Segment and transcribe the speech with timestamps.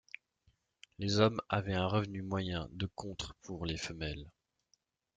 [0.97, 4.31] Les hommes avaient un revenu moyen de contre pour les femelles.